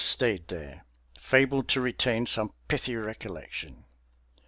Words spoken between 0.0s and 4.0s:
stayed there, fabled to retain some pithy recollection.